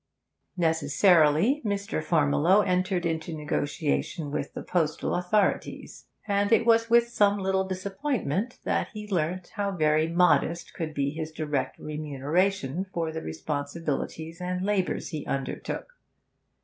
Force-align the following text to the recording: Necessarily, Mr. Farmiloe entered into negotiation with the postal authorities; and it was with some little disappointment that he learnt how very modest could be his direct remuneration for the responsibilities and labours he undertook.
Necessarily, 0.57 1.61
Mr. 1.63 2.03
Farmiloe 2.03 2.65
entered 2.67 3.05
into 3.05 3.37
negotiation 3.37 4.31
with 4.31 4.55
the 4.55 4.63
postal 4.63 5.13
authorities; 5.13 6.07
and 6.27 6.51
it 6.51 6.65
was 6.65 6.89
with 6.89 7.09
some 7.09 7.37
little 7.37 7.65
disappointment 7.67 8.57
that 8.63 8.87
he 8.93 9.07
learnt 9.07 9.51
how 9.57 9.69
very 9.73 10.07
modest 10.07 10.73
could 10.73 10.95
be 10.95 11.11
his 11.11 11.31
direct 11.31 11.77
remuneration 11.77 12.83
for 12.91 13.11
the 13.11 13.21
responsibilities 13.21 14.41
and 14.41 14.65
labours 14.65 15.09
he 15.09 15.23
undertook. 15.27 15.93